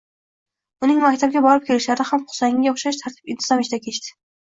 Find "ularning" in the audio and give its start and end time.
0.83-1.01